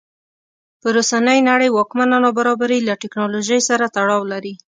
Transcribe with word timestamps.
پر 0.81 0.93
اوسنۍ 1.01 1.39
نړۍ 1.49 1.69
واکمنه 1.71 2.17
نابرابري 2.25 2.79
له 2.87 2.93
ټکنالوژۍ 3.01 3.59
سره 3.69 3.85
تړاو 3.95 4.21
لري. 4.31 4.53